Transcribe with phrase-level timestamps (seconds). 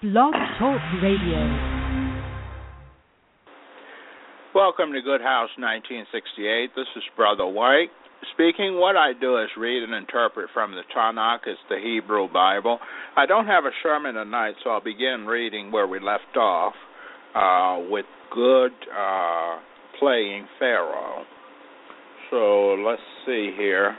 [0.00, 1.42] Blog Talk Radio.
[4.54, 6.70] Welcome to Good House 1968.
[6.76, 7.90] This is Brother White
[8.32, 8.78] speaking.
[8.78, 12.78] What I do is read and interpret from the Tanakh, it's the Hebrew Bible.
[13.16, 16.74] I don't have a sermon tonight, so I'll begin reading where we left off
[17.34, 19.58] uh, with good uh,
[19.98, 21.24] playing Pharaoh.
[22.30, 23.96] So let's see here.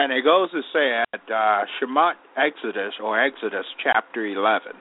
[0.00, 4.72] And it goes to say at uh, Shemot Exodus or Exodus chapter 11,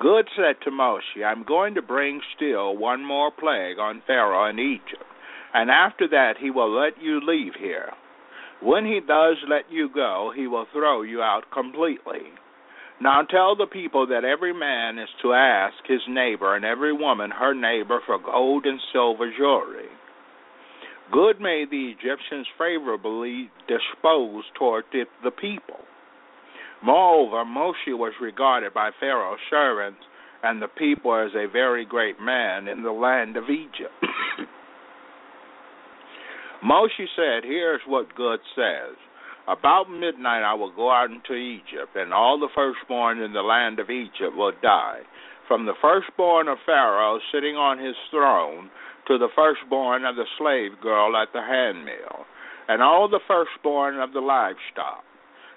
[0.00, 4.58] Good said to Moshe, I'm going to bring still one more plague on Pharaoh in
[4.58, 5.04] Egypt,
[5.52, 7.90] and after that he will let you leave here.
[8.62, 12.32] When he does let you go, he will throw you out completely.
[13.02, 17.30] Now tell the people that every man is to ask his neighbor and every woman
[17.32, 19.87] her neighbor for gold and silver jewelry.
[21.12, 25.80] Good made the Egyptians favorably disposed toward the, people.
[26.82, 30.00] Moreover, Moshe was regarded by Pharaoh's servants
[30.42, 33.94] and the people as a very great man in the land of Egypt.
[36.64, 38.96] Moshe said, Here's what Good says.
[39.48, 43.78] About midnight I will go out into Egypt, and all the firstborn in the land
[43.78, 45.00] of Egypt will die,
[45.48, 48.70] from the firstborn of Pharaoh sitting on his throne
[49.08, 52.28] to the firstborn of the slave girl at the handmill,
[52.68, 55.02] and all the firstborn of the livestock.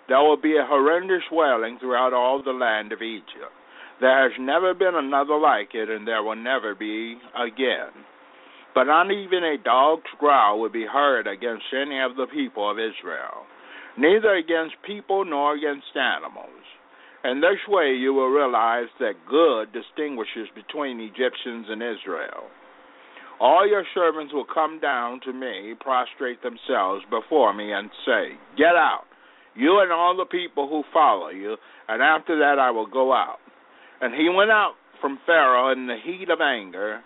[0.07, 3.53] There will be a horrendous wailing throughout all the land of Egypt.
[4.00, 7.91] There has never been another like it, and there will never be again.
[8.73, 12.79] But not even a dog's growl will be heard against any of the people of
[12.79, 13.44] Israel,
[13.97, 16.63] neither against people nor against animals.
[17.23, 22.50] In this way you will realize that good distinguishes between Egyptians and Israel.
[23.41, 28.75] All your servants will come down to me, prostrate themselves before me, and say, Get
[28.78, 29.06] out,
[29.56, 31.57] you and all the people who follow you,
[31.88, 33.40] and after that I will go out.
[34.00, 37.01] And he went out from Pharaoh in the heat of anger.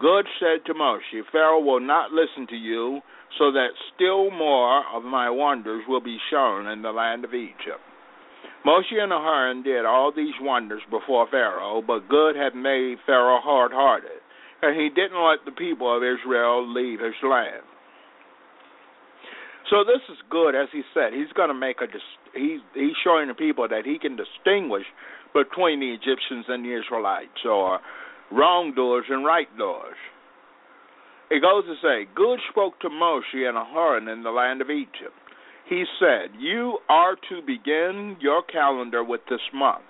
[0.00, 3.02] Good said to Moshe, Pharaoh will not listen to you,
[3.38, 7.84] so that still more of my wonders will be shown in the land of Egypt.
[8.64, 13.72] Moshe and Aaron did all these wonders before Pharaoh, but Good had made Pharaoh hard
[13.72, 14.17] hearted
[14.62, 17.62] and he didn't let the people of Israel leave his land.
[19.70, 21.12] So this is good, as he said.
[21.12, 21.86] He's going to make a
[22.34, 24.86] he's he's showing the people that he can distinguish
[25.34, 27.80] between the Egyptians and the Israelites, or
[28.32, 30.00] wrongdoers and rightdoers.
[31.30, 35.12] It goes to say, Good spoke to Moshe and Aaron in the land of Egypt.
[35.68, 39.84] He said, You are to begin your calendar with this month.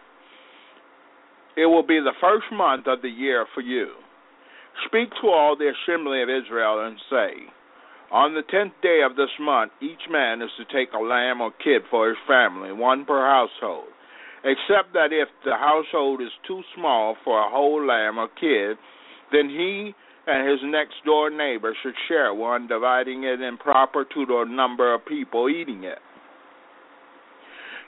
[1.56, 3.92] It will be the first month of the year for you.
[4.86, 7.50] Speak to all the assembly of Israel and say,
[8.12, 11.50] On the tenth day of this month, each man is to take a lamb or
[11.62, 13.88] kid for his family, one per household.
[14.44, 18.78] Except that if the household is too small for a whole lamb or kid,
[19.32, 19.94] then he
[20.26, 24.94] and his next door neighbor should share one, dividing it in proper to the number
[24.94, 25.98] of people eating it.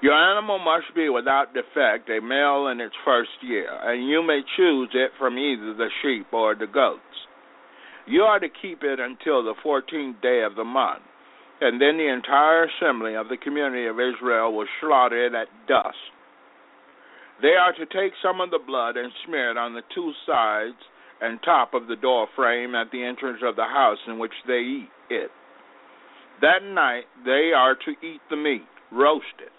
[0.03, 4.41] Your animal must be without defect, a male in its first year, and you may
[4.57, 7.05] choose it from either the sheep or the goats.
[8.07, 11.03] You are to keep it until the fourteenth day of the month,
[11.61, 16.01] and then the entire assembly of the community of Israel will slaughter it at dusk.
[17.43, 20.81] They are to take some of the blood and smear it on the two sides
[21.21, 24.61] and top of the door frame at the entrance of the house in which they
[24.61, 25.31] eat it.
[26.41, 29.53] That night they are to eat the meat, roasted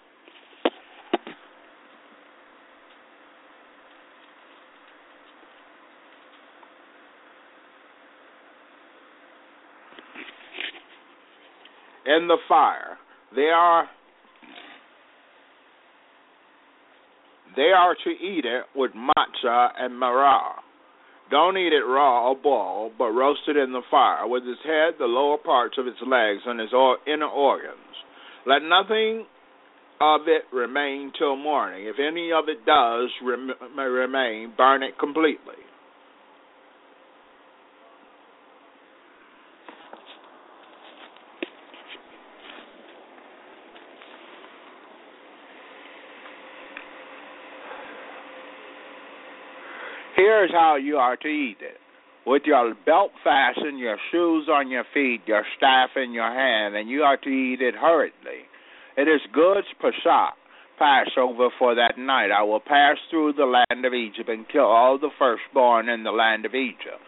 [12.16, 12.98] in the fire.
[13.34, 13.88] They are
[17.56, 20.54] they are to eat it with matzah and maror.
[21.30, 24.94] Don't eat it raw or boiled, but roast it in the fire, with its head,
[24.98, 26.72] the lower parts of its legs, and its
[27.06, 27.76] inner organs.
[28.46, 29.26] Let nothing
[30.00, 31.86] of it remain till morning.
[31.86, 35.60] If any of it does rem- remain, burn it completely.
[50.16, 51.78] Here's how you are to eat it.
[52.24, 56.88] With your belt fastened, your shoes on your feet, your staff in your hand, and
[56.88, 58.46] you are to eat it hurriedly.
[58.96, 60.36] It is good Pesach,
[60.78, 62.30] Passover for that night.
[62.30, 66.12] I will pass through the land of Egypt and kill all the firstborn in the
[66.12, 67.00] land of Egypt,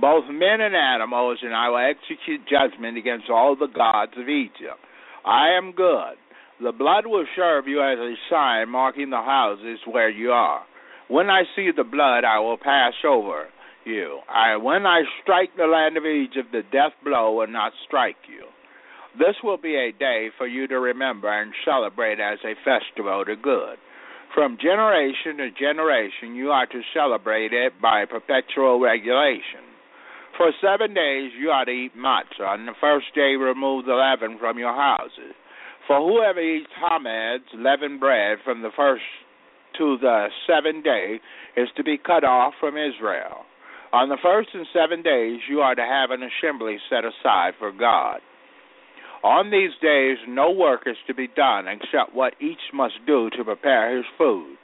[0.00, 4.80] both men and animals, and I will execute judgment against all the gods of Egypt.
[5.24, 6.16] I am good.
[6.60, 10.62] The blood will serve you as a sign marking the houses where you are.
[11.08, 13.46] When I see the blood, I will pass over
[13.84, 14.18] you.
[14.28, 18.46] I, when I strike the land of Egypt, the death blow will not strike you.
[19.18, 23.36] This will be a day for you to remember and celebrate as a festival to
[23.36, 23.78] good.
[24.34, 29.64] From generation to generation, you are to celebrate it by perpetual regulation.
[30.36, 32.48] For seven days you are to eat matzah.
[32.48, 35.32] On the first day, remove the leaven from your houses.
[35.86, 39.04] For whoever eats hametz, leavened bread, from the first
[39.78, 41.20] to the seventh day,
[41.56, 43.44] is to be cut off from Israel.
[43.92, 47.72] On the first and seven days, you are to have an assembly set aside for
[47.72, 48.20] God.
[49.22, 53.44] On these days, no work is to be done except what each must do to
[53.44, 54.56] prepare his food.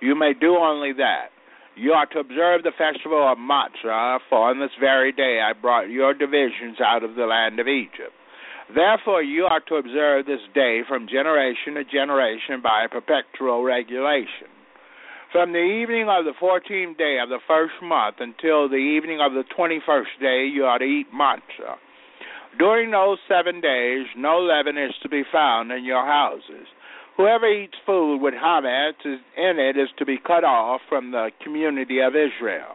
[0.00, 1.28] You may do only that.
[1.76, 5.88] You are to observe the festival of Matzah, for on this very day I brought
[5.88, 8.12] your divisions out of the land of Egypt.
[8.74, 14.48] Therefore, you are to observe this day from generation to generation by a perpetual regulation.
[15.32, 19.32] From the evening of the fourteenth day of the first month until the evening of
[19.32, 21.78] the twenty first day, you are to eat matzah.
[22.58, 26.66] During those seven days, no leaven is to be found in your houses.
[27.16, 32.00] Whoever eats food with hametz in it is to be cut off from the community
[32.00, 32.74] of Israel.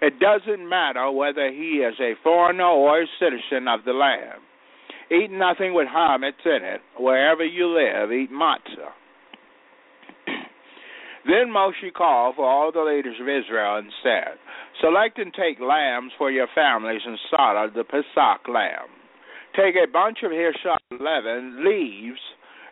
[0.00, 4.42] It doesn't matter whether he is a foreigner or a citizen of the land.
[5.08, 6.80] Eat nothing with hametz in it.
[6.98, 8.90] Wherever you live, eat matzah.
[11.24, 14.38] Then Moshe called for all the leaders of Israel and said,
[14.80, 18.90] Select and take lambs for your families and slaughter the Pesach lamb.
[19.54, 22.20] Take a bunch of hyssop leaven leaves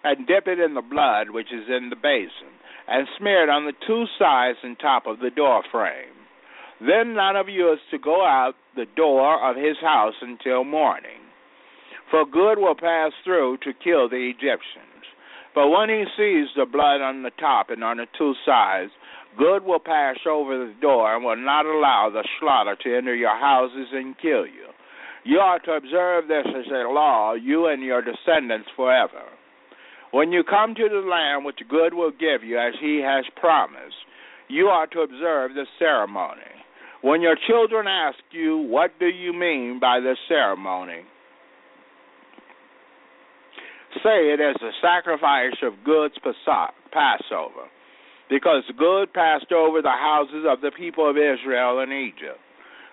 [0.02, 2.50] and dip it in the blood which is in the basin,
[2.88, 6.17] and smear it on the two sides and top of the door frame.
[6.81, 11.20] Then none of you is to go out the door of his house until morning,
[12.11, 14.90] for good will pass through to kill the Egyptians.
[15.55, 18.93] But when he sees the blood on the top and on the two sides,
[19.37, 23.37] good will pass over the door and will not allow the slaughter to enter your
[23.37, 24.70] houses and kill you.
[25.25, 29.23] You are to observe this as a law, you and your descendants forever.
[30.12, 33.96] When you come to the land which good will give you, as he has promised,
[34.49, 36.41] you are to observe this ceremony.
[37.03, 41.03] When your children ask you, What do you mean by this ceremony?
[43.99, 46.15] Say it as a sacrifice of goods
[46.93, 47.67] Passover,
[48.29, 52.39] because good passed over the houses of the people of Israel in Egypt.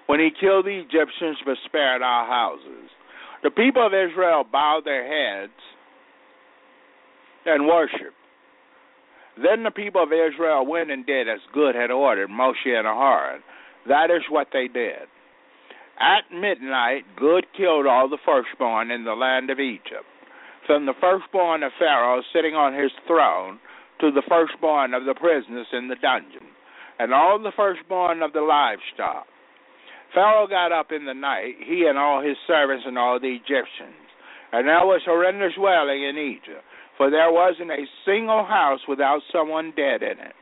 [0.08, 2.90] When he killed the Egyptians but spared our houses.
[3.44, 5.54] The people of Israel bowed their heads
[7.46, 8.18] and worshiped.
[9.36, 13.44] Then the people of Israel went and did as good had ordered Moshe and Aaron.
[13.88, 15.06] That is what they did.
[16.00, 20.06] At midnight, Good killed all the firstborn in the land of Egypt
[20.68, 23.60] from the firstborn of Pharaoh sitting on his throne
[24.02, 26.46] to the firstborn of the prisoners in the dungeon,
[27.00, 29.26] and all the firstborn of the livestock.
[30.14, 34.06] Pharaoh got up in the night, he and all his servants and all the Egyptians,
[34.52, 36.64] and there was horrendous wailing in Egypt,
[36.98, 40.36] for there wasn't a single house without someone dead in it.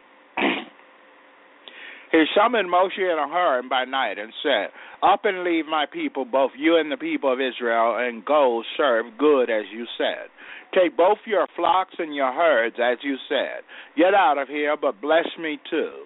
[2.11, 4.69] He summoned Moshe and Aaron by night and said,
[5.01, 9.17] Up and leave my people, both you and the people of Israel, and go serve
[9.17, 10.29] good as you said.
[10.73, 13.63] Take both your flocks and your herds as you said.
[13.97, 16.05] Get out of here, but bless me too.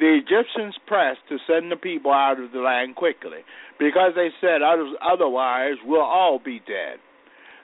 [0.00, 3.44] The Egyptians pressed to send the people out of the land quickly,
[3.78, 6.98] because they said, Otherwise, we'll all be dead.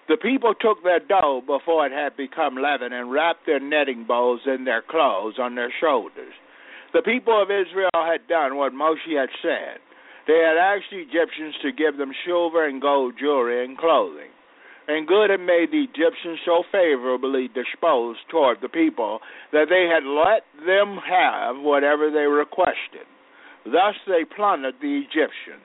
[0.09, 4.41] The people took their dough before it had become leaven and wrapped their netting bowls
[4.47, 6.33] in their clothes on their shoulders.
[6.93, 9.79] The people of Israel had done what Moshe had said.
[10.27, 14.31] They had asked the Egyptians to give them silver and gold jewelry and clothing.
[14.89, 19.21] And good had made the Egyptians so favorably disposed toward the people
[19.53, 23.05] that they had let them have whatever they requested.
[23.65, 25.61] Thus they plundered the Egyptians.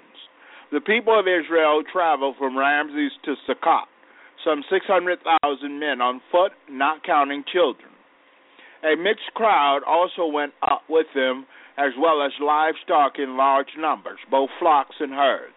[0.73, 3.87] The people of Israel traveled from Ramses to Sukkot,
[4.43, 7.92] some 600,000 men on foot, not counting children.
[8.83, 11.45] A mixed crowd also went up with them,
[11.77, 15.53] as well as livestock in large numbers, both flocks and herds.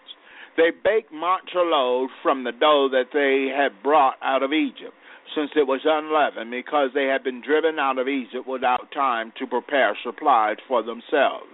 [0.56, 4.95] They baked loaves from the dough that they had brought out of Egypt,
[5.35, 9.47] since it was unleavened, because they had been driven out of Egypt without time to
[9.47, 11.50] prepare supplies for themselves.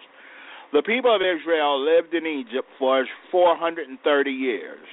[0.73, 4.87] The people of Israel lived in Egypt for 430 years.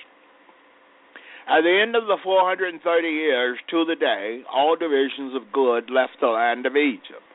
[1.50, 2.78] At the end of the 430
[3.10, 7.26] years to the day, all divisions of good left the land of Egypt.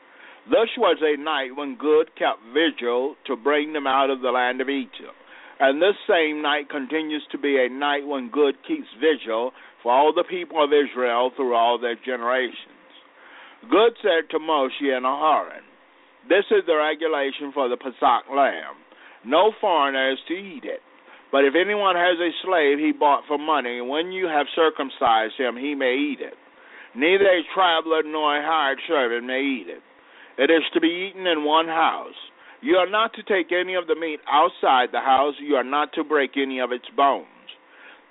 [0.47, 4.61] This was a night when good kept vigil to bring them out of the land
[4.61, 5.19] of Egypt.
[5.59, 9.51] And this same night continues to be a night when good keeps vigil
[9.83, 12.87] for all the people of Israel through all their generations.
[13.69, 15.67] Good said to Moshe and Aharon,
[16.29, 18.79] This is the regulation for the Pesach lamb.
[19.25, 20.79] No foreigner is to eat it.
[21.35, 25.57] But if anyone has a slave he bought for money, when you have circumcised him,
[25.57, 26.39] he may eat it.
[26.95, 29.83] Neither a traveler nor a hired servant may eat it.
[30.39, 32.15] It is to be eaten in one house.
[32.61, 35.35] You are not to take any of the meat outside the house.
[35.41, 37.27] You are not to break any of its bones.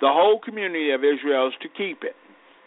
[0.03, 2.17] The whole community of Israel is to keep it.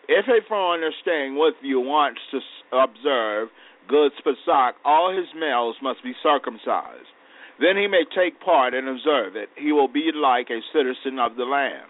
[0.09, 2.39] If a foreigner staying with you wants to
[2.73, 3.49] observe
[3.87, 7.13] Good Pesach, all his males must be circumcised.
[7.59, 9.49] Then he may take part and observe it.
[9.57, 11.89] He will be like a citizen of the land.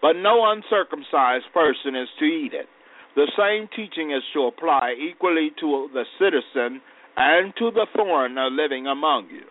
[0.00, 2.68] But no uncircumcised person is to eat it.
[3.16, 6.80] The same teaching is to apply equally to the citizen
[7.16, 9.44] and to the foreigner living among you.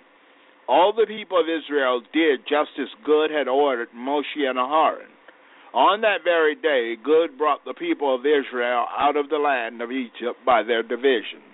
[0.70, 5.12] All the people of Israel did just as Gad had ordered Moshe and Aharon.
[5.74, 9.92] On that very day, Gad brought the people of Israel out of the land of
[9.92, 11.47] Egypt by their divisions.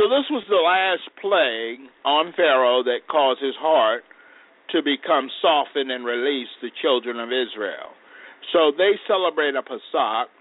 [0.00, 4.02] So this was the last plague on Pharaoh that caused his heart
[4.72, 7.92] to become softened and release the children of Israel.
[8.50, 10.32] So they celebrate a Pesach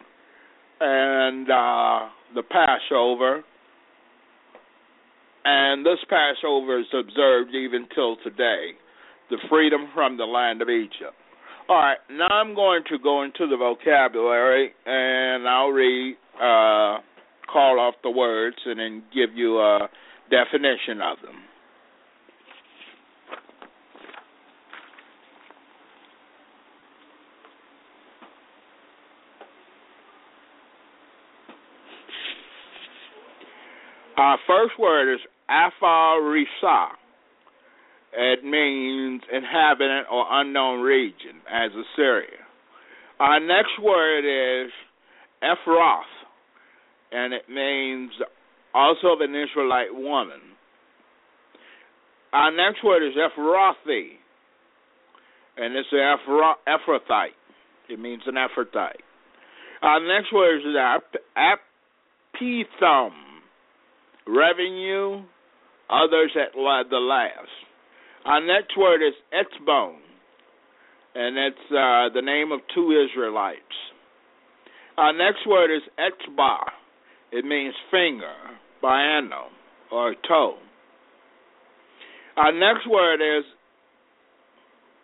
[0.79, 3.43] and uh, the Passover
[5.43, 8.79] and this Passover is observed even till today,
[9.29, 11.19] the freedom from the land of Egypt.
[11.67, 16.99] All right, now I'm going to go into the vocabulary and I'll read, uh,
[17.51, 19.89] call off the words, and then give you a
[20.29, 21.35] definition of them.
[34.17, 36.89] Our first word is Afarisa.
[38.11, 42.43] It means inhabitant or unknown region, as Assyria.
[43.19, 44.71] Our next word is
[45.41, 46.01] Ephrath,
[47.11, 48.11] and it means
[48.73, 50.41] also of an Israelite woman.
[52.31, 54.09] Our next word is Ephrathi,
[55.57, 56.17] and it's an
[56.67, 57.35] Ephrathite.
[57.89, 59.01] It means an Ephrathite.
[59.81, 60.65] Our next word is
[62.39, 63.11] Apithum
[64.29, 65.23] revenue,
[65.89, 67.49] others at the last.
[68.25, 69.95] Our next word is etzbon,
[71.15, 73.59] and it's uh, the name of two Israelites.
[74.97, 76.57] Our next word is etzba.
[77.31, 78.33] It means finger,
[78.83, 79.49] biano,
[79.91, 80.55] or toe.
[82.37, 83.43] Our next word is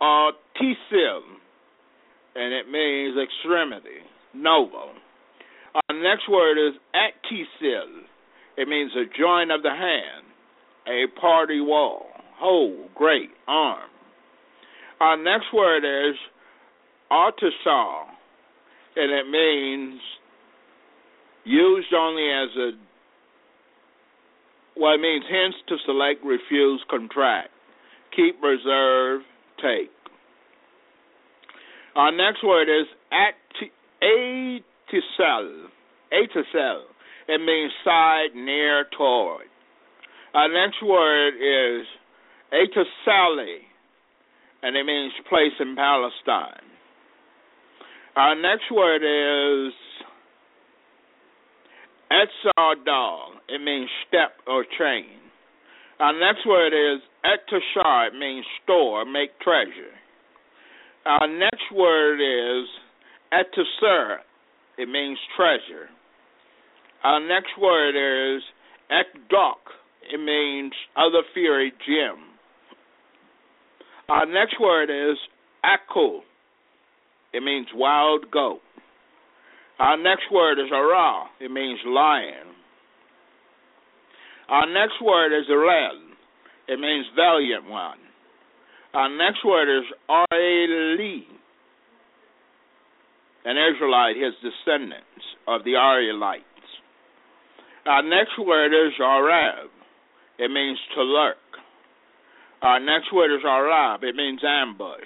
[0.01, 1.22] tisil,
[2.36, 4.01] and it means extremity,
[4.34, 4.91] noble.
[5.75, 8.03] Our next word is atisil,
[8.58, 10.25] it means a joint of the hand,
[10.88, 12.05] a party wall,
[12.38, 13.89] whole, great, arm.
[15.00, 16.15] Our next word is
[17.12, 18.05] artisal,
[18.96, 20.00] and it means
[21.46, 22.72] used only as a
[24.78, 27.50] well, it means hence to select, refuse, contract,
[28.14, 29.22] keep, reserve,
[29.62, 29.90] take.
[31.96, 32.86] Our next word is
[34.04, 34.60] atisel,
[36.12, 36.82] atisel,
[37.30, 39.48] it means side, near, toward.
[40.34, 41.88] Our next word is
[42.52, 43.60] Etasali,
[44.62, 46.68] and it means place in Palestine.
[48.18, 49.74] Our next word is
[52.15, 53.41] Etzardal.
[53.50, 55.19] It means step or chain.
[56.00, 58.07] Our next word is Etashar.
[58.07, 59.93] It means store, make treasure.
[61.05, 62.67] Our next word is
[63.34, 64.17] Etasur.
[64.77, 65.89] It means treasure.
[67.03, 68.41] Our next word is
[68.91, 69.62] ekdok.
[70.12, 72.17] It means other fury gem.
[74.10, 75.17] Our next word is
[75.63, 76.19] akul.
[77.34, 78.62] It means wild goat.
[79.79, 81.25] Our next word is ara.
[81.39, 82.48] It means lion.
[84.48, 86.00] Our next word is red.
[86.67, 87.98] It means valiant one.
[88.94, 91.24] Our next word is Areli.
[93.44, 96.41] An Israelite, his descendants of the Arielites.
[97.86, 99.70] Our next word is Arab.
[100.39, 101.38] It means to lurk.
[102.62, 104.03] Our next word is Arab.
[104.03, 105.05] It means ambush.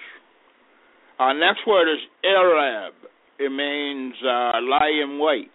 [1.20, 2.94] Our next word is Arab.
[3.40, 5.50] It means uh, lie in wait.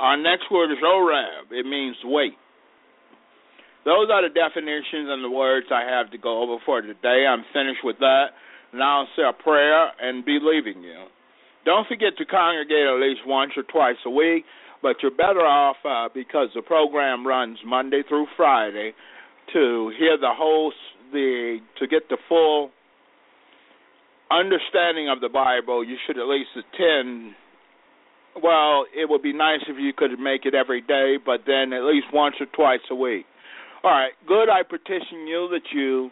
[0.00, 1.52] Our next word is Orab.
[1.52, 2.32] It means wait.
[3.84, 7.26] those are the definitions and the words I have to go over for today.
[7.28, 8.34] I'm finished with that.
[8.72, 11.06] Now I'll say a prayer and be leaving you.
[11.64, 14.44] Don't forget to congregate at least once or twice a week,
[14.82, 18.92] but you're better off uh, because the program runs Monday through Friday
[19.52, 20.72] to hear the whole
[21.12, 22.70] the to get the full
[24.30, 25.84] understanding of the Bible.
[25.84, 27.34] You should at least attend
[28.42, 31.82] well, it would be nice if you could make it every day, but then at
[31.82, 33.26] least once or twice a week.
[33.82, 34.48] All right, good.
[34.48, 36.10] I petition you that you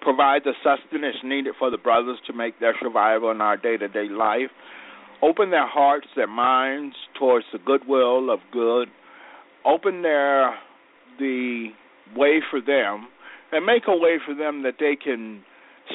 [0.00, 3.88] provide the sustenance needed for the brothers to make their survival in our day to
[3.88, 4.50] day life.
[5.22, 8.88] Open their hearts, their minds towards the goodwill of good.
[9.66, 10.54] Open their
[11.18, 11.68] the
[12.16, 13.08] way for them
[13.52, 15.42] and make a way for them that they can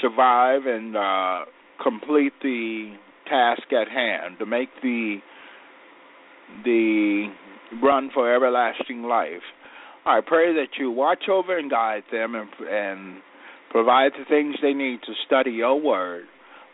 [0.01, 1.45] survive and uh,
[1.81, 2.95] complete the
[3.27, 5.17] task at hand to make the
[6.63, 7.27] the
[7.81, 9.41] run for everlasting life.
[10.05, 13.21] I pray that you watch over and guide them and, and
[13.71, 16.25] provide the things they need to study your word.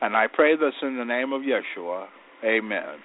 [0.01, 2.07] And I pray this in the name of Yeshua.
[2.43, 2.97] Amen.